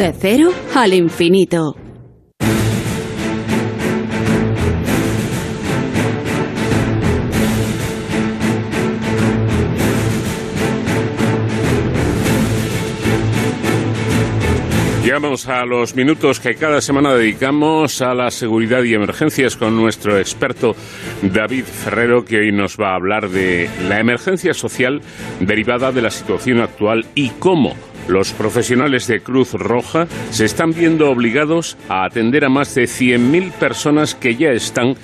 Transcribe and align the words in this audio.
De 0.00 0.14
cero 0.14 0.48
al 0.74 0.94
infinito. 0.94 1.76
Llegamos 15.04 15.46
a 15.48 15.66
los 15.66 15.94
minutos 15.94 16.40
que 16.40 16.54
cada 16.54 16.80
semana 16.80 17.12
dedicamos 17.12 18.00
a 18.00 18.14
la 18.14 18.30
seguridad 18.30 18.82
y 18.84 18.94
emergencias 18.94 19.58
con 19.58 19.76
nuestro 19.76 20.16
experto 20.16 20.74
David 21.20 21.64
Ferrero, 21.64 22.24
que 22.24 22.38
hoy 22.38 22.52
nos 22.52 22.78
va 22.78 22.92
a 22.92 22.94
hablar 22.94 23.28
de 23.28 23.68
la 23.86 24.00
emergencia 24.00 24.54
social 24.54 25.02
derivada 25.40 25.92
de 25.92 26.00
la 26.00 26.10
situación 26.10 26.60
actual 26.60 27.04
y 27.14 27.28
cómo 27.38 27.74
los 28.10 28.32
profesionales 28.32 29.06
de 29.06 29.20
Cruz 29.20 29.54
Roja 29.54 30.06
se 30.30 30.44
están 30.44 30.72
viendo 30.72 31.10
obligados 31.10 31.78
a 31.88 32.04
atender 32.04 32.44
a 32.44 32.48
más 32.48 32.74
de 32.74 32.82
100.000 32.82 33.52
personas 33.52 34.14
que 34.14 34.34
ya 34.34 34.50
están 34.50 34.94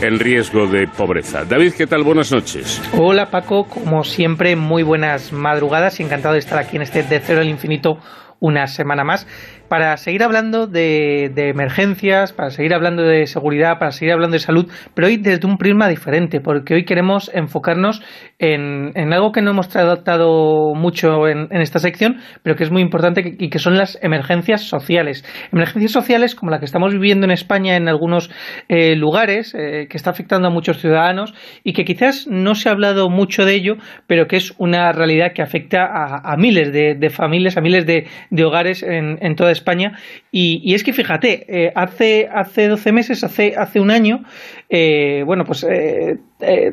en 0.00 0.18
riesgo 0.18 0.66
de 0.66 0.86
pobreza. 0.86 1.44
David, 1.44 1.74
¿qué 1.76 1.86
tal? 1.86 2.04
Buenas 2.04 2.32
noches. 2.32 2.80
Hola 2.96 3.30
Paco, 3.30 3.64
como 3.64 4.04
siempre, 4.04 4.56
muy 4.56 4.82
buenas 4.82 5.32
madrugadas 5.32 5.98
y 5.98 6.04
encantado 6.04 6.34
de 6.34 6.40
estar 6.40 6.58
aquí 6.58 6.76
en 6.76 6.82
este 6.82 7.02
De 7.02 7.20
Cero 7.20 7.40
al 7.40 7.48
Infinito 7.48 7.98
una 8.42 8.66
semana 8.66 9.04
más 9.04 9.26
para 9.72 9.96
seguir 9.96 10.22
hablando 10.22 10.66
de, 10.66 11.32
emergencias, 11.34 12.34
para 12.34 12.50
seguir 12.50 12.74
hablando 12.74 13.04
de 13.04 13.26
seguridad, 13.26 13.78
para 13.78 13.90
seguir 13.90 14.12
hablando 14.12 14.34
de 14.34 14.40
salud, 14.40 14.70
pero 14.92 15.06
hoy 15.08 15.16
desde 15.16 15.46
un 15.46 15.56
prisma 15.56 15.88
diferente, 15.88 16.40
porque 16.40 16.74
hoy 16.74 16.84
queremos 16.84 17.30
enfocarnos 17.32 18.02
en, 18.38 18.92
algo 19.14 19.32
que 19.32 19.40
no 19.40 19.52
hemos 19.52 19.70
tratado 19.70 20.74
mucho 20.74 21.26
en, 21.26 21.50
esta 21.52 21.78
sección, 21.78 22.18
pero 22.42 22.54
que 22.54 22.64
es 22.64 22.70
muy 22.70 22.82
importante 22.82 23.36
y 23.38 23.48
que 23.48 23.58
son 23.58 23.78
las 23.78 23.98
emergencias 24.02 24.60
sociales. 24.60 25.24
Emergencias 25.52 25.92
sociales 25.92 26.34
como 26.34 26.50
la 26.50 26.58
que 26.58 26.66
estamos 26.66 26.92
viviendo 26.92 27.24
en 27.24 27.30
España 27.30 27.76
en 27.76 27.88
algunos 27.88 28.30
eh, 28.68 28.94
lugares, 28.94 29.54
eh, 29.54 29.86
que 29.88 29.96
está 29.96 30.10
afectando 30.10 30.48
a 30.48 30.50
muchos 30.50 30.82
ciudadanos 30.82 31.32
y 31.64 31.72
que 31.72 31.86
quizás 31.86 32.26
no 32.28 32.54
se 32.54 32.68
ha 32.68 32.72
hablado 32.72 33.08
mucho 33.08 33.46
de 33.46 33.54
ello, 33.54 33.76
pero 34.06 34.26
que 34.26 34.36
es 34.36 34.52
una 34.58 34.92
realidad 34.92 35.32
que 35.34 35.40
afecta 35.40 35.86
a, 36.22 36.36
miles 36.36 36.72
de, 36.74 37.08
familias, 37.08 37.56
a 37.56 37.62
miles 37.62 37.86
de, 37.86 38.06
hogares 38.44 38.82
en, 38.82 39.18
en 39.20 39.34
toda 39.34 39.50
España 39.50 39.62
España. 39.62 39.92
Y, 40.30 40.74
es 40.74 40.84
que 40.84 40.92
fíjate, 40.92 41.44
eh, 41.48 41.72
hace, 41.74 42.28
hace 42.32 42.68
12 42.68 42.92
meses, 42.92 43.24
hace, 43.24 43.54
hace 43.56 43.80
un 43.80 43.90
año, 43.90 44.20
eh, 44.68 45.22
bueno, 45.24 45.44
pues 45.44 45.64
eh, 45.64 46.18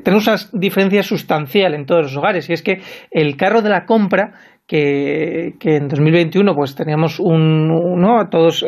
tenemos 0.03 0.27
una 0.27 0.38
diferencia 0.53 1.03
sustancial 1.03 1.73
en 1.73 1.85
todos 1.85 2.03
los 2.03 2.17
hogares. 2.17 2.49
Y 2.49 2.53
es 2.53 2.63
que 2.63 2.81
el 3.11 3.38
carro 3.38 3.61
de 3.61 3.69
la 3.69 3.85
compra 3.85 4.33
que, 4.66 5.55
en 5.61 5.88
2021 5.88 6.53
pues 6.53 6.75
teníamos 6.75 7.19
un, 7.19 7.99
¿no? 7.99 8.29
todos 8.29 8.63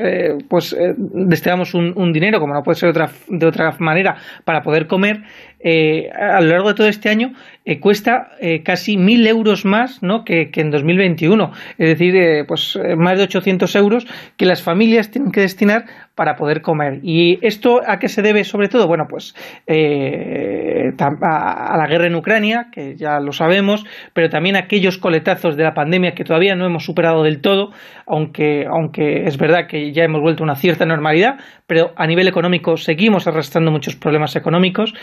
pues 0.50 0.76
destinamos 0.98 1.76
un, 1.76 1.94
un, 1.96 2.12
dinero 2.12 2.40
como 2.40 2.56
no 2.56 2.64
puede 2.64 2.80
ser 2.80 2.92
de 2.92 3.04
otra, 3.04 3.12
de 3.28 3.46
otra 3.46 3.76
manera 3.78 4.16
para 4.44 4.62
poder 4.62 4.88
comer 4.88 5.22
eh, 5.64 6.10
a 6.12 6.42
lo 6.42 6.48
largo 6.48 6.70
de 6.70 6.76
todo 6.76 6.88
este 6.88 7.10
año 7.10 7.34
eh, 7.66 7.80
cuesta 7.80 8.32
eh, 8.40 8.64
casi 8.64 8.98
mil 8.98 9.26
euros 9.28 9.66
más 9.66 10.02
¿no? 10.02 10.26
que, 10.26 10.50
en 10.54 10.72
2021. 10.72 11.52
Es 11.78 11.88
decir, 11.88 12.46
pues 12.48 12.80
más 12.98 13.18
de 13.18 13.26
800 13.26 13.76
euros 13.76 14.08
que 14.38 14.46
las 14.46 14.64
familias 14.64 15.12
tienen 15.12 15.32
que 15.32 15.42
destinar 15.42 15.86
para 16.16 16.36
poder 16.36 16.62
comer. 16.62 17.00
¿Y 17.04 17.40
esto 17.46 17.82
a 17.86 18.00
qué 18.00 18.10
se 18.10 18.22
debe 18.22 18.44
sobre 18.44 18.68
todo? 18.68 18.88
Bueno, 18.88 19.08
pues 19.08 19.36
a, 19.68 21.78
la 21.78 21.88
guerra 21.88 22.08
en 22.08 22.16
Ucrania, 22.16 22.68
que 22.72 22.96
ya 22.96 23.20
lo 23.20 23.32
sabemos, 23.32 23.86
pero 24.14 24.30
también 24.30 24.56
a 24.56 24.60
aquellos 24.60 24.98
coletazos 24.98 25.56
de 25.56 25.64
la 25.64 25.74
pandemia 25.74 26.16
que 26.16 26.24
todavía 26.24 26.56
no 26.56 26.66
hemos 26.66 26.86
superado 26.86 27.24
del 27.24 27.42
todo, 27.42 27.72
aunque, 28.06 28.66
aunque 28.70 29.28
es 29.28 29.38
verdad 29.38 29.68
que 29.68 29.94
ya 29.94 30.04
hemos 30.04 30.22
vuelto 30.22 30.44
a 30.44 30.46
una 30.46 30.56
cierta 30.56 30.86
normalidad, 30.86 31.38
pero 31.68 31.94
a 31.96 32.08
nivel 32.08 32.28
económico 32.28 32.78
seguimos 32.78 33.28
arrastrando 33.28 33.72
muchos 33.72 33.96
problemas 33.96 34.36
económicos. 34.36 34.94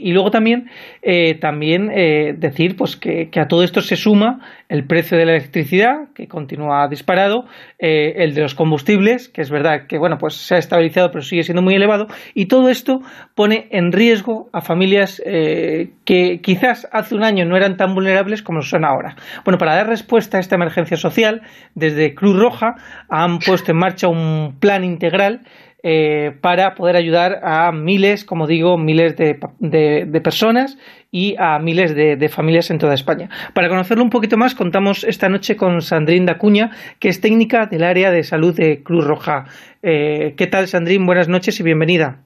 Y 0.00 0.12
luego 0.12 0.30
también, 0.30 0.70
eh, 1.02 1.34
también 1.34 1.90
eh, 1.94 2.34
decir 2.36 2.76
pues 2.76 2.96
que, 2.96 3.30
a 3.36 3.48
todo 3.48 3.62
esto 3.62 3.80
se 3.80 3.96
suma 3.96 4.40
el 4.68 4.84
precio 4.84 5.16
de 5.16 5.24
la 5.24 5.32
electricidad, 5.32 6.08
que 6.14 6.28
continúa 6.28 6.88
disparado, 6.88 7.46
el 7.78 8.34
de 8.34 8.42
los 8.42 8.54
combustibles, 8.54 9.28
que 9.28 9.40
es 9.40 9.50
verdad 9.50 9.86
que 9.86 9.96
bueno, 9.96 10.18
pues 10.18 10.34
se 10.34 10.56
ha 10.56 10.58
estabilizado 10.58 11.10
pero 11.10 11.22
sigue 11.22 11.42
siendo 11.42 11.62
muy 11.62 11.74
elevado, 11.74 12.06
y 12.34 12.46
todo 12.46 12.68
esto 12.68 13.00
pone 13.34 13.68
en 13.70 13.92
riesgo 13.92 14.50
a 14.52 14.60
familias 14.60 15.22
que 15.24 16.40
quizás 16.42 16.86
hace 16.92 17.14
un 17.14 17.24
año 17.24 17.46
no 17.46 17.56
eran 17.56 17.78
tan 17.78 17.94
vulnerables 17.94 18.42
como 18.42 18.60
son 18.60 18.84
ahora. 18.84 19.16
Bueno, 19.44 19.56
para 19.56 19.74
dar 19.74 19.86
respuesta 19.86 20.36
a 20.36 20.40
esta 20.40 20.56
emergencia 20.56 20.98
social, 20.98 21.40
desde 21.74 22.14
Cruz 22.14 22.38
Roja 22.38 22.74
han 23.08 23.38
puesto 23.38 23.72
en 23.72 23.78
marcha 23.78 24.08
un 24.08 24.56
plan 24.60 24.84
integral 24.84 25.40
eh, 25.82 26.36
para 26.40 26.74
poder 26.74 26.96
ayudar 26.96 27.40
a 27.44 27.70
miles, 27.70 28.24
como 28.24 28.48
digo, 28.48 28.76
miles 28.78 29.16
de, 29.16 30.20
personas 30.24 30.76
y 31.12 31.36
a 31.38 31.58
miles 31.60 31.94
de, 31.94 32.28
familias 32.28 32.70
en 32.70 32.78
toda 32.78 32.94
España. 32.94 33.30
Para 33.54 33.68
conocerlo 33.68 34.02
un 34.02 34.10
poquito 34.10 34.36
más, 34.36 34.54
contamos 34.54 35.04
esta 35.04 35.28
noche 35.28 35.56
con 35.56 35.80
Sandrine 35.80 36.26
Dacuña, 36.26 36.72
que 36.98 37.08
es 37.08 37.20
técnica 37.20 37.66
del 37.66 37.84
área 37.84 38.10
de 38.10 38.24
salud 38.24 38.54
de 38.54 38.82
Cruz 38.82 39.04
Roja. 39.04 39.46
Eh, 39.82 40.34
¿Qué 40.36 40.46
tal, 40.48 40.66
Sandrine? 40.66 41.06
Buenas 41.06 41.28
noches 41.28 41.60
y 41.60 41.62
bienvenida. 41.62 42.18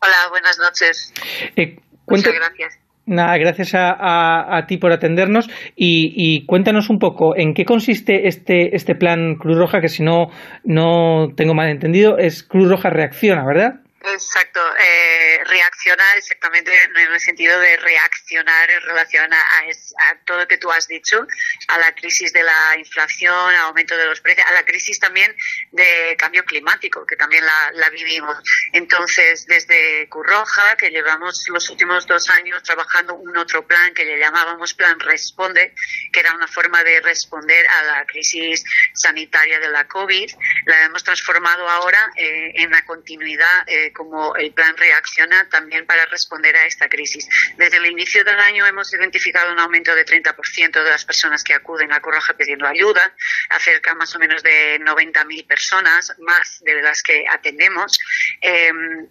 Hola, 0.00 0.16
buenas 0.30 0.58
noches. 0.58 1.14
Eh, 1.56 1.78
Muchas 2.06 2.34
gracias. 2.34 2.78
Nada, 3.06 3.38
gracias 3.38 3.70
a, 3.74 4.64
ti 4.66 4.78
por 4.78 4.90
atendernos 4.90 5.48
y, 5.76 6.44
cuéntanos 6.46 6.90
un 6.90 6.98
poco 6.98 7.36
en 7.36 7.54
qué 7.54 7.64
consiste 7.64 8.26
este, 8.26 8.74
este 8.74 8.96
plan 8.96 9.36
Cruz 9.36 9.56
Roja, 9.56 9.80
que 9.80 9.88
si 9.88 10.02
no, 10.02 10.30
no 10.64 11.28
tengo 11.36 11.54
mal 11.54 11.68
entendido, 11.68 12.18
es 12.18 12.42
Cruz 12.42 12.68
Roja 12.68 12.90
Reacciona, 12.90 13.46
¿verdad? 13.46 13.80
Exacto, 14.08 14.60
eh, 14.78 15.42
reaccionar 15.46 16.16
exactamente 16.16 16.72
en 16.84 17.12
el 17.12 17.20
sentido 17.20 17.58
de 17.58 17.76
reaccionar 17.76 18.70
en 18.70 18.80
relación 18.82 19.32
a, 19.32 19.38
todo 20.24 20.38
lo 20.38 20.48
que 20.48 20.58
tú 20.58 20.70
has 20.70 20.86
dicho, 20.86 21.26
a 21.68 21.78
la 21.78 21.92
crisis 21.92 22.32
de 22.32 22.44
la 22.44 22.76
inflación, 22.78 23.34
al 23.34 23.56
aumento 23.66 23.96
de 23.96 24.04
los 24.04 24.20
precios, 24.20 24.46
a 24.46 24.52
la 24.52 24.64
crisis 24.64 25.00
también 25.00 25.34
de 25.72 26.14
cambio 26.16 26.44
climático, 26.44 27.04
que 27.04 27.16
también 27.16 27.44
la, 27.44 27.90
vivimos. 27.90 28.36
Entonces, 28.72 29.46
desde 29.46 30.08
Curroja, 30.08 30.76
que 30.76 30.90
llevamos 30.90 31.44
los 31.48 31.68
últimos 31.70 32.06
dos 32.06 32.28
años 32.30 32.62
trabajando 32.62 33.14
un 33.14 33.36
otro 33.36 33.66
plan 33.66 33.92
que 33.92 34.04
le 34.04 34.18
llamábamos 34.18 34.74
Plan 34.74 35.00
Responde, 35.00 35.74
que 36.12 36.20
era 36.20 36.32
una 36.34 36.46
forma 36.46 36.82
de 36.84 37.00
responder 37.00 37.66
a 37.68 37.82
la 37.84 38.06
crisis 38.06 38.62
sanitaria 38.94 39.58
de 39.58 39.70
la 39.70 39.88
COVID, 39.88 40.30
la 40.66 40.84
hemos 40.84 41.02
transformado 41.02 41.68
ahora 41.68 42.12
eh, 42.16 42.52
en 42.54 42.70
la 42.70 42.84
continuidad. 42.84 43.64
Eh, 43.66 43.92
como 43.96 44.36
el 44.36 44.52
plan 44.52 44.76
reacciona 44.76 45.48
también 45.48 45.86
para 45.86 46.04
responder 46.06 46.54
a 46.56 46.66
esta 46.66 46.88
crisis. 46.88 47.26
Desde 47.56 47.78
el 47.78 47.86
inicio 47.86 48.22
del 48.24 48.38
año 48.38 48.66
hemos 48.66 48.92
identificado 48.92 49.52
un 49.52 49.58
aumento 49.58 49.94
de 49.94 50.04
30% 50.04 50.84
de 50.84 50.90
las 50.90 51.04
personas 51.04 51.42
que 51.42 51.54
acuden 51.54 51.92
a 51.92 52.00
Corroja 52.00 52.34
pidiendo 52.34 52.66
ayuda, 52.66 53.14
acerca 53.48 53.94
más 53.94 54.14
o 54.14 54.18
menos 54.18 54.42
de 54.42 54.78
90.000 54.80 55.46
personas, 55.46 56.14
más 56.18 56.60
de 56.60 56.82
las 56.82 57.02
que 57.02 57.24
atendemos. 57.26 57.98
Em, 58.40 59.08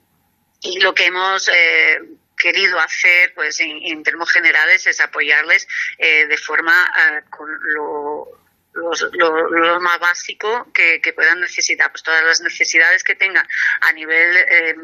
y 0.62 0.80
lo 0.80 0.94
que 0.94 1.06
hemos 1.06 1.50
eh, 1.50 2.00
querido 2.38 2.80
hacer, 2.80 3.34
pues 3.34 3.60
en, 3.60 4.04
términos 4.04 4.32
generales, 4.32 4.86
es 4.86 5.00
apoyarles 5.00 5.68
eh, 5.98 6.28
de 6.28 6.38
forma 6.38 6.74
eh, 6.74 7.22
con 7.30 7.50
lo 7.74 8.45
lo, 8.76 9.80
más 9.80 10.00
básico 10.00 10.72
que, 10.74 11.02
puedan 11.14 11.40
necesitar, 11.40 11.92
pues 11.92 12.04
todas 12.04 12.24
las 12.26 12.42
necesidades 12.42 13.04
que 13.04 13.16
tengan 13.16 13.48
a 13.82 13.92
nivel 13.94 14.38
eh, 14.38 14.76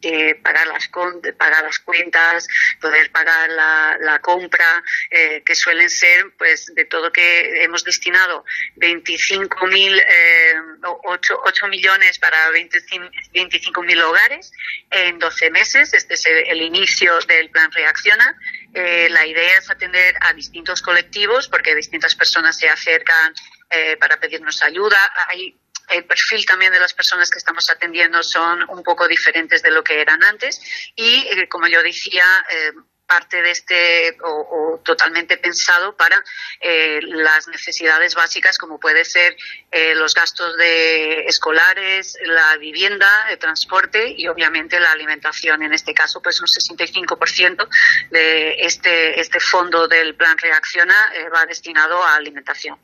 de 0.00 0.38
pagar 0.42 0.66
las, 0.68 0.88
pagar 1.36 1.64
las 1.64 1.78
cuentas, 1.80 2.46
poder 2.80 3.10
pagar 3.10 3.50
la, 3.50 4.18
compra, 4.20 4.82
eh, 5.10 5.42
que 5.44 5.54
suelen 5.54 5.90
ser, 5.90 6.32
pues, 6.36 6.72
de 6.74 6.84
todo 6.84 7.12
que 7.12 7.62
hemos 7.62 7.84
destinado 7.84 8.44
25 8.76 9.66
mil, 9.66 9.98
eh, 9.98 10.54
8, 10.82 11.40
8, 11.44 11.68
millones 11.68 12.18
para 12.18 12.50
25 12.50 13.82
mil 13.82 14.00
hogares 14.02 14.52
en 14.90 15.18
12 15.18 15.50
meses. 15.50 15.94
Este 15.94 16.14
es 16.14 16.26
el, 16.26 16.62
inicio 16.62 17.18
del 17.20 17.50
plan 17.50 17.70
Reacciona. 17.72 18.38
Eh, 18.78 19.08
la 19.10 19.26
idea 19.26 19.58
es 19.58 19.68
atender 19.68 20.14
a 20.20 20.32
distintos 20.32 20.82
colectivos 20.82 21.48
porque 21.48 21.74
distintas 21.74 22.14
personas 22.14 22.56
se 22.56 22.68
acercan 22.68 23.34
eh, 23.70 23.96
para 23.96 24.18
pedirnos 24.18 24.62
ayuda. 24.62 24.98
Hay 25.28 25.58
el 25.88 26.04
perfil 26.04 26.44
también 26.46 26.72
de 26.72 26.80
las 26.80 26.94
personas 26.94 27.30
que 27.30 27.38
estamos 27.38 27.68
atendiendo 27.70 28.22
son 28.22 28.68
un 28.68 28.82
poco 28.82 29.08
diferentes 29.08 29.62
de 29.62 29.70
lo 29.70 29.82
que 29.82 30.00
eran 30.00 30.22
antes 30.22 30.60
y, 30.94 31.26
eh, 31.26 31.48
como 31.48 31.66
yo 31.66 31.82
decía, 31.82 32.24
eh, 32.50 32.72
parte 33.08 33.42
de 33.42 33.50
este 33.50 34.16
o, 34.22 34.80
totalmente 34.84 35.38
pensado 35.38 35.96
para 35.96 36.22
eh, 36.60 37.00
las 37.02 37.48
necesidades 37.48 38.14
básicas 38.14 38.58
como 38.58 38.78
puede 38.78 39.04
ser 39.04 39.36
eh, 39.72 39.94
los 39.96 40.14
gastos 40.14 40.56
de 40.56 41.24
escolares, 41.24 42.16
la 42.24 42.56
vivienda, 42.58 43.08
el 43.30 43.38
transporte 43.38 44.14
y 44.16 44.28
obviamente 44.28 44.78
la 44.78 44.92
alimentación. 44.92 45.62
En 45.62 45.72
este 45.72 45.94
caso, 45.94 46.20
pues 46.22 46.40
un 46.40 46.46
65% 46.46 47.68
de 48.10 48.56
este, 48.60 49.20
este 49.20 49.40
fondo 49.40 49.88
del 49.88 50.14
plan 50.14 50.36
Reacciona 50.38 50.94
eh, 51.14 51.28
va 51.34 51.46
destinado 51.46 52.02
a 52.02 52.16
alimentación. 52.16 52.78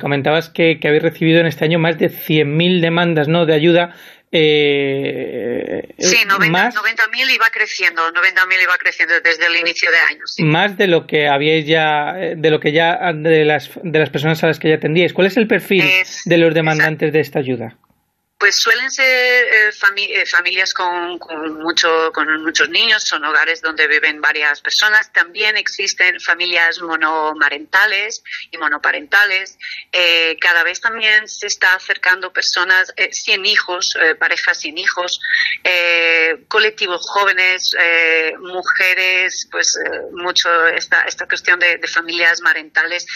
comentabas 0.00 0.50
que, 0.50 0.78
que 0.80 0.88
habéis 0.88 1.02
recibido 1.02 1.40
en 1.40 1.46
este 1.46 1.64
año 1.64 1.78
más 1.78 1.98
de 1.98 2.10
100.000 2.10 2.80
demandas 2.80 3.28
¿no? 3.28 3.46
de 3.46 3.54
ayuda 3.54 3.94
eh, 4.34 5.94
sí, 5.98 6.16
90.000 6.26 7.34
iba 7.34 7.46
creciendo, 7.52 8.02
90.000 8.12 8.62
iba 8.62 8.78
creciendo 8.78 9.20
desde 9.20 9.46
el 9.46 9.56
inicio 9.56 9.90
de 9.90 9.98
año. 9.98 10.24
Más 10.38 10.78
de 10.78 10.86
lo 10.86 11.06
que 11.06 11.28
habíais 11.28 11.66
ya, 11.66 12.14
de 12.14 12.50
lo 12.50 12.58
que 12.58 12.72
ya, 12.72 13.12
de 13.12 13.44
las, 13.44 13.70
de 13.82 13.98
las 13.98 14.08
personas 14.08 14.42
a 14.42 14.46
las 14.46 14.58
que 14.58 14.70
ya 14.70 14.76
atendíais. 14.76 15.12
¿Cuál 15.12 15.26
es 15.26 15.36
el 15.36 15.46
perfil 15.46 15.84
de 16.24 16.38
los 16.38 16.54
demandantes 16.54 17.12
de 17.12 17.20
esta 17.20 17.40
ayuda? 17.40 17.76
Pues 18.42 18.56
suelen 18.56 18.90
ser 18.90 19.06
eh, 19.06 19.68
eh, 19.68 20.26
familias 20.26 20.74
con, 20.74 21.20
mucho, 21.60 22.10
con 22.12 22.42
muchos 22.42 22.68
niños, 22.70 23.04
son 23.04 23.24
hogares 23.24 23.62
donde 23.62 23.86
viven 23.86 24.20
varias 24.20 24.60
personas. 24.60 25.12
También 25.12 25.56
existen 25.56 26.18
familias 26.18 26.80
monomarentales 26.80 28.24
y 28.50 28.58
monoparentales. 28.58 29.56
Eh, 29.92 30.36
cada 30.40 30.64
vez 30.64 30.80
también 30.80 31.28
se 31.28 31.46
está 31.46 31.72
acercando 31.76 32.32
personas 32.32 32.92
sin 33.12 33.46
hijos, 33.46 33.96
parejas 34.18 34.58
sin 34.58 34.76
hijos, 34.76 35.20
colectivos 36.48 37.08
jóvenes, 37.08 37.76
mujeres, 38.40 39.46
pues 39.52 39.78
mucho 40.14 40.66
esta, 40.66 41.02
esta 41.02 41.28
cuestión 41.28 41.60
de, 41.60 41.78
de 41.78 41.86
familias 41.86 42.40
marentales 42.40 43.06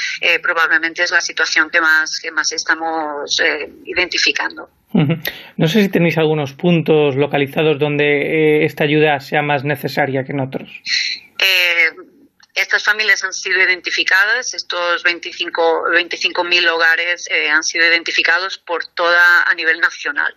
probablemente 0.40 1.02
es 1.02 1.11
la 1.11 1.20
situación 1.20 1.69
que 1.69 1.81
más, 1.81 2.20
que 2.23 2.31
más 2.31 2.52
estamos 2.52 3.40
identificando. 3.84 4.70
No 5.56 5.69
sé 5.69 5.82
si 5.82 5.88
tenéis 5.88 6.16
algunos 6.16 6.54
puntos 6.54 7.16
localizados 7.16 7.78
donde 7.78 8.04
eh, 8.04 8.64
esta 8.64 8.84
ayuda 8.84 9.20
sea 9.20 9.43
más 9.43 9.64
necesaria 9.64 10.25
que 10.25 10.32
en 10.32 10.40
otros. 10.40 10.69
Eh, 11.38 11.90
estas 12.54 12.82
familias 12.82 13.22
han 13.22 13.32
sido 13.32 13.60
identificadas, 13.62 14.54
estos 14.54 15.04
25.000 15.04 15.93
25 15.93 16.43
hogares 16.75 17.28
eh, 17.31 17.50
han 17.50 17.62
sido 17.62 17.87
identificados 17.87 18.58
por 18.58 18.87
toda 18.94 19.43
a 19.44 19.54
nivel 19.54 19.81
nacional. 19.81 20.34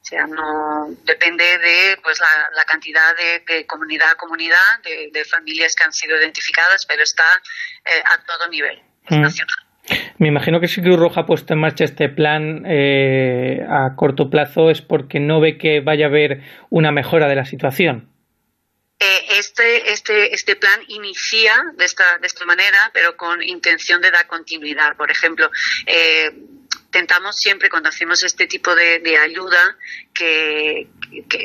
O 0.00 0.04
sea, 0.08 0.26
no 0.26 0.96
depende 1.04 1.44
de 1.44 1.98
pues 2.02 2.18
la, 2.20 2.64
cantidad 2.64 3.14
de, 3.16 3.66
comunidad 3.66 4.12
a 4.12 4.14
comunidad 4.14 4.80
de, 4.82 5.24
familias 5.26 5.74
que 5.74 5.84
han 5.84 5.92
sido 5.92 6.16
identificadas, 6.16 6.86
pero 6.86 7.02
está 7.02 7.24
a 7.24 8.24
todo 8.24 8.48
nivel 8.48 8.80
nacional. 9.10 9.67
Me 10.18 10.28
imagino 10.28 10.60
que 10.60 10.68
si 10.68 10.82
Cruz 10.82 10.98
Roja 10.98 11.22
ha 11.22 11.26
puesto 11.26 11.54
en 11.54 11.60
marcha 11.60 11.84
este 11.84 12.08
plan 12.08 12.64
eh, 12.66 13.64
a 13.68 13.94
corto 13.96 14.30
plazo 14.30 14.70
es 14.70 14.82
porque 14.82 15.20
no 15.20 15.40
ve 15.40 15.58
que 15.58 15.80
vaya 15.80 16.06
a 16.06 16.08
haber 16.08 16.42
una 16.70 16.92
mejora 16.92 17.28
de 17.28 17.36
la 17.36 17.44
situación. 17.44 18.08
Eh, 19.00 19.38
este, 19.38 19.92
este, 19.92 20.34
este 20.34 20.56
plan 20.56 20.80
inicia 20.88 21.52
de 21.76 21.84
esta, 21.84 22.18
de 22.20 22.26
esta 22.26 22.44
manera, 22.44 22.90
pero 22.92 23.16
con 23.16 23.42
intención 23.42 24.02
de 24.02 24.10
dar 24.10 24.26
continuidad. 24.26 24.96
Por 24.96 25.10
ejemplo, 25.10 25.50
eh, 25.86 26.32
intentamos 26.88 27.36
siempre 27.36 27.68
cuando 27.68 27.90
hacemos 27.90 28.22
este 28.22 28.46
tipo 28.46 28.74
de, 28.74 29.18
ayuda 29.18 29.76
que, 30.14 30.88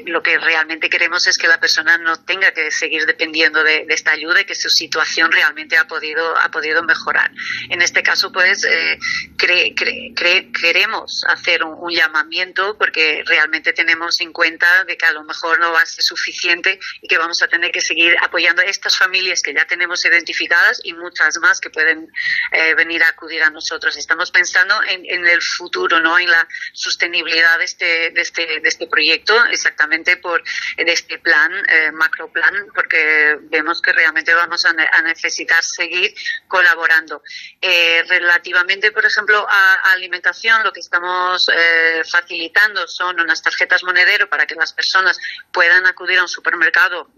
lo 0.05 0.23
que 0.23 0.37
realmente 0.37 0.89
queremos 0.89 1.27
es 1.27 1.37
que 1.37 1.49
la 1.49 1.59
persona 1.59 1.97
no 1.97 2.15
tenga 2.23 2.51
que 2.53 2.71
seguir 2.71 3.05
dependiendo 3.05 3.61
de, 3.61 3.85
esta 3.89 4.11
ayuda 4.11 4.41
y 4.41 4.45
que 4.45 4.55
su 4.55 4.69
situación 4.69 5.33
realmente 5.33 5.75
ha 5.77 5.85
podido 5.85 6.37
ha 6.37 6.49
podido 6.49 6.81
mejorar. 6.83 7.31
En 7.69 7.81
este 7.81 8.03
caso, 8.03 8.31
pues 8.31 8.63
eh, 8.63 8.97
queremos 9.37 11.23
hacer 11.27 11.63
un, 11.63 11.93
llamamiento 11.93 12.75
porque 12.77 13.23
realmente 13.25 13.71
tenemos 13.73 14.19
en 14.21 14.33
cuenta 14.33 14.83
de 14.85 14.97
que 14.97 15.05
a 15.05 15.11
lo 15.11 15.23
mejor 15.23 15.59
no 15.59 15.71
va 15.71 15.81
a 15.81 15.85
ser 15.85 16.03
suficiente 16.03 16.79
y 17.01 17.07
que 17.07 17.17
vamos 17.17 17.41
a 17.43 17.47
tener 17.47 17.71
que 17.71 17.81
seguir 17.81 18.15
apoyando 18.21 18.61
a 18.61 18.65
estas 18.65 18.97
familias 18.97 19.41
que 19.41 19.53
ya 19.53 19.65
tenemos 19.65 20.03
identificadas 20.05 20.79
y 20.83 20.93
muchas 20.93 21.37
más 21.37 21.59
que 21.59 21.69
pueden 21.69 22.09
eh, 22.51 22.73
venir 22.73 23.03
a 23.03 23.09
acudir 23.09 23.43
a 23.43 23.49
nosotros. 23.49 23.95
Estamos 23.97 24.31
pensando 24.31 24.75
en, 24.87 25.27
el 25.27 25.41
futuro, 25.41 25.99
¿no? 25.99 26.17
En 26.17 26.29
la 26.29 26.47
sostenibilidad 26.73 27.59
de 27.59 27.65
este, 27.65 28.11
de 28.11 28.21
este, 28.21 28.59
de 28.59 28.69
este 28.69 28.87
proyecto, 28.87 29.33
exactamente 29.45 30.17
por 30.17 30.43
este 30.77 31.19
plan, 31.19 31.51
eh, 31.69 31.91
macro 31.91 32.31
plan, 32.31 32.67
porque 32.73 33.37
vemos 33.43 33.81
que 33.81 33.93
realmente 33.93 34.33
vamos 34.33 34.65
a, 34.65 34.73
necesitar 35.03 35.63
seguir 35.63 36.13
colaborando. 36.47 37.21
Eh, 37.61 38.03
relativamente, 38.07 38.91
por 38.91 39.05
ejemplo, 39.05 39.32
a, 39.39 39.91
alimentación, 39.93 40.63
lo 40.63 40.71
que 40.71 40.79
estamos 40.79 41.49
eh, 41.49 42.03
facilitando 42.09 42.87
son 42.87 43.19
unas 43.19 43.41
tarjetas 43.41 43.83
monedero 43.83 44.29
para 44.29 44.45
que 44.45 44.55
las 44.55 44.73
personas 44.73 45.19
puedan 45.51 45.85
acudir 45.85 46.19
a 46.19 46.23
un 46.23 46.27
supermercado 46.27 47.09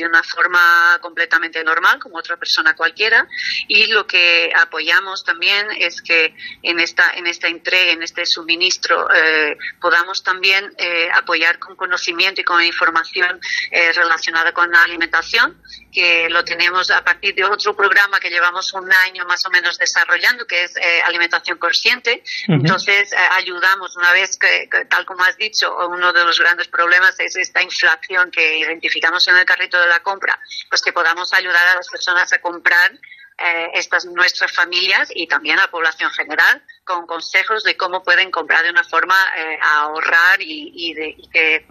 de 0.00 0.06
una 0.06 0.22
forma 0.22 0.98
completamente 1.00 1.62
normal, 1.62 1.98
como 1.98 2.18
otra 2.18 2.36
persona 2.36 2.74
cualquiera. 2.74 3.28
Y 3.68 3.86
lo 3.86 4.06
que 4.06 4.52
apoyamos 4.54 5.24
también 5.24 5.66
es 5.78 6.00
que 6.02 6.34
en 6.62 6.80
esta, 6.80 7.12
en 7.14 7.26
esta 7.26 7.48
entrega, 7.48 7.92
en 7.92 8.02
este 8.02 8.24
suministro, 8.24 9.08
eh, 9.14 9.56
podamos 9.80 10.22
también 10.22 10.72
eh, 10.78 11.08
apoyar 11.14 11.58
con 11.58 11.76
conocimiento 11.76 12.40
y 12.40 12.44
con 12.44 12.62
información 12.62 13.40
eh, 13.70 13.92
relacionada 13.92 14.52
con 14.52 14.70
la 14.70 14.82
alimentación, 14.82 15.62
que 15.92 16.28
lo 16.30 16.44
tenemos 16.44 16.90
a 16.90 17.02
partir 17.04 17.34
de 17.34 17.44
otro 17.44 17.76
programa 17.76 18.20
que 18.20 18.30
llevamos 18.30 18.72
un 18.72 18.90
año 19.06 19.24
más 19.26 19.44
o 19.44 19.50
menos 19.50 19.76
desarrollando, 19.76 20.46
que 20.46 20.64
es 20.64 20.74
alimentación 21.04 21.58
consciente. 21.58 22.22
Entonces, 22.46 23.10
ayudamos 23.36 23.96
una 23.96 24.12
vez 24.12 24.38
que, 24.38 24.68
tal 24.88 25.04
como 25.04 25.24
has 25.24 25.36
dicho, 25.36 25.76
uno 25.88 26.12
de 26.12 26.24
los 26.24 26.38
grandes 26.38 26.68
problemas 26.68 27.18
es 27.18 27.36
esta 27.36 27.60
inflación 27.62 28.30
que 28.30 28.58
identificamos 28.58 29.26
en 29.28 29.36
el 29.36 29.44
carrito 29.44 29.80
de 29.80 29.88
la 29.90 30.00
compra, 30.00 30.38
pues 30.68 30.82
que 30.82 30.92
podamos 30.92 31.32
ayudar 31.34 31.66
a 31.66 31.74
las 31.74 31.88
personas 31.88 32.32
a 32.32 32.40
comprar 32.40 32.92
eh, 32.92 33.70
estas 33.74 34.04
nuestras 34.04 34.52
familias 34.52 35.10
y 35.14 35.26
también 35.26 35.58
a 35.58 35.62
la 35.62 35.70
población 35.70 36.10
general 36.10 36.62
con 36.84 37.06
consejos 37.06 37.64
de 37.64 37.74
cómo 37.74 38.02
pueden 38.02 38.30
comprar 38.30 38.62
de 38.62 38.70
una 38.70 38.84
forma 38.84 39.14
eh, 39.34 39.56
a 39.62 39.82
ahorrar 39.84 40.40
y, 40.40 40.92
de, 40.92 41.16
que 41.32 41.64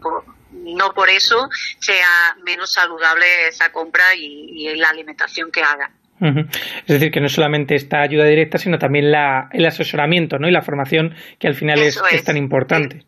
no 0.51 0.93
por 0.95 1.09
eso 1.09 1.47
sea 1.79 2.35
menos 2.43 2.71
saludable 2.73 3.25
esa 3.47 3.71
compra 3.71 4.15
y, 4.15 4.75
la 4.77 4.89
alimentación 4.89 5.51
que 5.51 5.61
hagan. 5.61 5.91
Es 6.19 6.87
decir, 6.87 7.11
que 7.11 7.21
no 7.21 7.29
solamente 7.29 7.75
esta 7.75 8.01
ayuda 8.01 8.25
directa, 8.25 8.57
sino 8.57 8.79
también 8.79 9.11
la, 9.11 9.47
el 9.51 9.65
asesoramiento 9.65 10.39
¿no? 10.39 10.47
y 10.47 10.51
la 10.51 10.63
formación, 10.63 11.13
que 11.37 11.47
al 11.47 11.55
final 11.55 11.79
es, 11.79 12.01
tan 12.25 12.35
importante. 12.35 13.05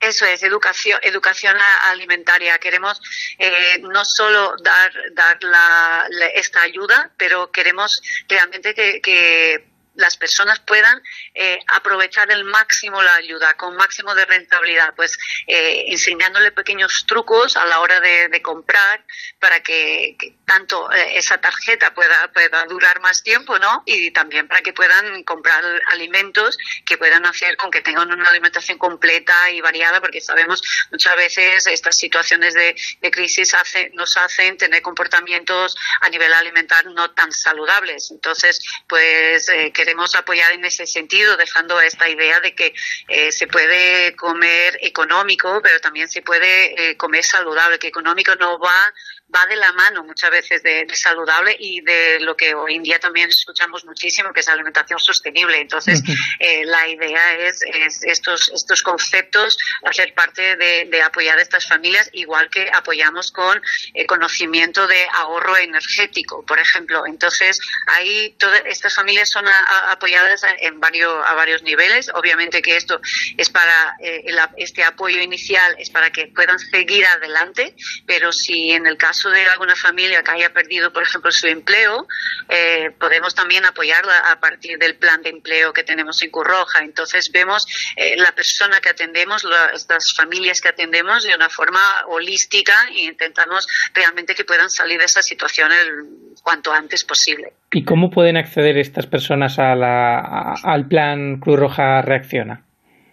Eso 0.00 0.24
es, 0.24 0.42
educación, 0.42 0.98
educación 1.02 1.56
alimentaria. 1.90 2.58
Queremos 2.58 3.00
eh, 3.38 3.78
no 3.82 4.02
solo 4.04 4.54
dar, 4.62 4.92
dar 5.12 5.44
la, 5.44 6.08
esta 6.34 6.62
ayuda, 6.62 7.12
pero 7.18 7.50
queremos 7.50 8.00
realmente 8.26 8.74
que, 8.74 9.02
que 9.02 9.69
las 9.94 10.16
personas 10.16 10.60
puedan 10.60 11.02
eh, 11.34 11.58
aprovechar 11.74 12.30
el 12.30 12.44
máximo 12.44 13.02
la 13.02 13.14
ayuda, 13.16 13.54
con 13.54 13.76
máximo 13.76 14.14
de 14.14 14.24
rentabilidad, 14.24 14.94
pues 14.94 15.18
eh, 15.46 15.84
enseñándole 15.88 16.52
pequeños 16.52 17.04
trucos 17.06 17.56
a 17.56 17.64
la 17.66 17.80
hora 17.80 18.00
de, 18.00 18.40
comprar 18.42 19.04
para 19.38 19.60
que, 19.60 20.16
tanto 20.46 20.90
eh, 20.92 21.18
esa 21.18 21.38
tarjeta 21.38 21.92
pueda, 21.92 22.32
pueda 22.32 22.64
durar 22.64 23.00
más 23.00 23.22
tiempo, 23.22 23.58
¿no? 23.58 23.82
Y 23.84 24.12
también 24.12 24.48
para 24.48 24.62
que 24.62 24.72
puedan 24.72 25.22
comprar 25.24 25.62
alimentos 25.88 26.56
que 26.86 26.96
puedan 26.96 27.26
hacer 27.26 27.56
con 27.56 27.70
que 27.70 27.82
tengan 27.82 28.10
una 28.10 28.28
alimentación 28.30 28.78
completa 28.78 29.50
y 29.50 29.60
variada, 29.60 30.00
porque 30.00 30.20
sabemos 30.22 30.62
muchas 30.90 31.14
veces 31.16 31.66
estas 31.66 31.96
situaciones 31.96 32.54
de, 32.54 32.74
crisis 33.10 33.54
nos 33.92 34.16
hacen 34.16 34.56
tener 34.56 34.80
comportamientos 34.82 35.76
a 36.00 36.08
nivel 36.08 36.32
alimentar 36.32 36.86
no 36.86 37.10
tan 37.10 37.32
saludables. 37.32 38.10
Entonces, 38.10 38.60
pues 38.88 39.50
queremos 39.80 40.14
apoyar 40.14 40.52
en 40.52 40.62
ese 40.62 40.86
sentido, 40.86 41.38
dejando 41.38 41.80
esta 41.80 42.06
idea 42.06 42.38
de 42.40 42.54
que 42.54 42.74
eh, 43.08 43.32
se 43.32 43.46
puede 43.46 44.14
comer 44.14 44.78
económico, 44.82 45.60
pero 45.62 45.80
también 45.80 46.06
se 46.06 46.20
puede 46.20 46.90
eh, 46.90 46.96
comer 46.98 47.24
saludable, 47.24 47.78
que 47.78 47.88
económico 47.88 48.34
no 48.36 48.58
va 48.58 48.92
va 49.34 49.46
de 49.46 49.56
la 49.56 49.72
mano 49.72 50.04
muchas 50.04 50.30
veces 50.30 50.62
de, 50.62 50.86
saludable 50.94 51.56
y 51.58 51.80
de 51.80 52.20
lo 52.20 52.36
que 52.36 52.54
hoy 52.54 52.74
en 52.74 52.82
día 52.82 52.98
también 52.98 53.28
escuchamos 53.28 53.84
muchísimo, 53.84 54.32
que 54.32 54.40
es 54.40 54.48
alimentación 54.48 54.98
sostenible. 54.98 55.60
Entonces, 55.60 56.02
eh, 56.38 56.64
la 56.64 56.88
idea 56.88 57.34
es, 57.38 57.62
estos, 58.02 58.50
estos 58.54 58.82
conceptos 58.82 59.56
hacer 59.84 60.14
parte 60.14 60.56
de, 60.56 61.02
apoyar 61.02 61.38
a 61.38 61.42
estas 61.42 61.66
familias, 61.66 62.10
igual 62.12 62.50
que 62.50 62.70
apoyamos 62.72 63.32
con 63.32 63.60
eh, 63.94 64.06
conocimiento 64.06 64.86
de 64.86 65.06
ahorro 65.14 65.56
energético, 65.56 66.44
por 66.44 66.58
ejemplo. 66.58 67.06
Entonces, 67.06 67.58
ahí 67.86 68.34
todas 68.38 68.62
estas 68.66 68.94
familias 68.94 69.30
son 69.30 69.46
apoyadas 69.90 70.44
en 70.58 70.80
varios, 70.80 71.12
a 71.26 71.34
varios 71.34 71.62
niveles. 71.62 72.10
Obviamente 72.14 72.62
que 72.62 72.76
esto 72.76 73.00
es 73.36 73.50
para, 73.50 73.96
eh, 74.00 74.24
este 74.56 74.82
apoyo 74.84 75.20
inicial 75.20 75.76
es 75.78 75.90
para 75.90 76.10
que 76.10 76.28
puedan 76.28 76.58
seguir 76.58 77.06
adelante, 77.06 77.74
pero 78.06 78.32
si 78.32 78.70
en 78.72 78.86
el 78.86 78.96
caso 78.96 79.30
de 79.30 79.46
alguna 79.46 79.76
familia 79.76 80.22
que 80.22 80.30
haya 80.30 80.52
perdido, 80.52 80.92
por 80.92 81.02
ejemplo, 81.02 81.30
su 81.30 81.46
empleo, 81.46 82.06
eh, 82.48 82.90
podemos 82.98 83.34
también 83.34 83.64
apoyarla 83.64 84.18
a 84.30 84.40
partir 84.40 84.78
del 84.78 84.96
plan 84.96 85.22
de 85.22 85.30
empleo 85.30 85.72
que 85.72 85.84
tenemos 85.84 86.20
en 86.22 86.30
Curroja. 86.30 86.80
Entonces 86.80 87.30
vemos 87.32 87.66
eh, 87.96 88.16
la 88.16 88.32
persona 88.32 88.80
que 88.80 88.90
atendemos, 88.90 89.44
las 89.44 90.14
familias 90.16 90.60
que 90.60 90.68
atendemos 90.68 91.24
de 91.24 91.34
una 91.34 91.48
forma 91.48 91.80
holística 92.08 92.74
e 92.90 93.00
intentamos 93.00 93.66
realmente 93.94 94.34
que 94.34 94.44
puedan 94.44 94.70
salir 94.70 94.98
de 94.98 95.04
esa 95.04 95.22
situación 95.22 95.72
el 95.72 96.29
cuanto 96.42 96.72
antes 96.72 97.04
posible. 97.04 97.52
¿Y 97.72 97.84
cómo 97.84 98.10
pueden 98.10 98.36
acceder 98.36 98.78
estas 98.78 99.06
personas 99.06 99.58
a 99.58 99.74
la, 99.74 100.54
al 100.62 100.86
plan 100.88 101.38
Cruz 101.38 101.58
Roja 101.58 102.02
Reacciona? 102.02 102.64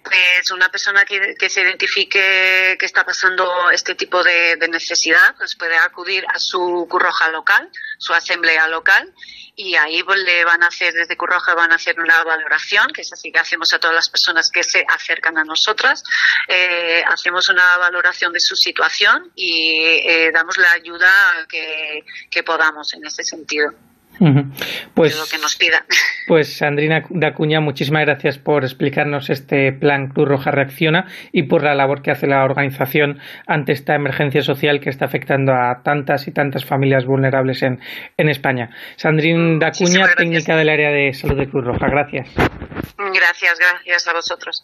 Pues 0.07 0.51
una 0.51 0.69
persona 0.69 1.03
que, 1.03 1.49
se 1.49 1.61
identifique 1.61 2.77
que 2.79 2.85
está 2.85 3.03
pasando 3.05 3.69
este 3.71 3.95
tipo 3.95 4.23
de, 4.23 4.57
necesidad, 4.69 5.35
pues 5.37 5.55
puede 5.55 5.77
acudir 5.77 6.25
a 6.33 6.39
su 6.39 6.87
Cruz 6.89 7.03
Roja 7.03 7.29
local, 7.31 7.69
su 7.97 8.13
asamblea 8.13 8.67
local, 8.67 9.13
y 9.55 9.75
ahí 9.75 10.03
pues, 10.03 10.19
le 10.19 10.45
van 10.45 10.63
a 10.63 10.67
hacer, 10.67 10.93
desde 10.93 11.17
Curroja 11.17 11.55
van 11.55 11.71
a 11.71 11.75
hacer 11.75 11.99
una 11.99 12.23
valoración, 12.23 12.87
que 12.93 13.01
es 13.01 13.11
así 13.11 13.31
que 13.31 13.39
hacemos 13.39 13.73
a 13.73 13.79
todas 13.79 13.95
las 13.95 14.09
personas 14.09 14.51
que 14.51 14.63
se 14.63 14.85
acercan 14.87 15.37
a 15.37 15.43
nosotras, 15.43 16.03
eh, 16.47 17.03
hacemos 17.07 17.49
una 17.49 17.77
valoración 17.77 18.31
de 18.31 18.39
su 18.39 18.55
situación 18.55 19.31
y 19.35 20.01
eh, 20.05 20.31
damos 20.31 20.57
la 20.57 20.71
ayuda 20.71 21.11
que, 21.49 22.05
que 22.29 22.43
podamos 22.43 22.93
en 22.93 23.05
ese 23.05 23.23
sentido. 23.23 23.73
Pues, 24.93 25.17
lo 25.17 25.25
que 25.25 25.37
nos 25.41 25.55
pida. 25.55 25.85
Pues 26.27 26.57
Sandrina 26.57 27.05
Dacuña, 27.09 27.61
muchísimas 27.61 28.03
gracias 28.05 28.37
por 28.37 28.65
explicarnos 28.65 29.29
este 29.29 29.71
plan 29.71 30.09
Cruz 30.09 30.27
Roja 30.27 30.51
Reacciona 30.51 31.07
y 31.31 31.43
por 31.43 31.63
la 31.63 31.73
labor 31.73 32.01
que 32.01 32.11
hace 32.11 32.27
la 32.27 32.43
organización 32.43 33.21
ante 33.47 33.71
esta 33.71 33.95
emergencia 33.95 34.41
social 34.41 34.81
que 34.81 34.89
está 34.89 35.05
afectando 35.05 35.53
a 35.53 35.83
tantas 35.83 36.27
y 36.27 36.33
tantas 36.33 36.65
familias 36.65 37.05
vulnerables 37.05 37.63
en, 37.63 37.79
en 38.17 38.27
España. 38.27 38.71
Sandrina 38.97 39.57
Dacuña, 39.57 40.05
técnica 40.17 40.57
del 40.57 40.67
área 40.67 40.91
de 40.91 41.13
salud 41.13 41.37
de 41.37 41.49
Cruz 41.49 41.63
Roja. 41.63 41.87
Gracias. 41.87 42.27
Gracias, 42.97 43.57
gracias 43.57 44.07
a 44.07 44.13
vosotros. 44.13 44.55